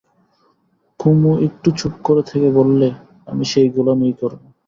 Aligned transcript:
কুমু 0.99 1.31
একটু 1.47 1.69
চুপ 1.79 1.93
করে 2.03 2.21
থেকে 2.29 2.49
বললে, 2.57 2.87
আমি 3.27 3.43
সেই 3.51 3.67
গোলামিই 3.75 4.15
করব। 4.21 4.41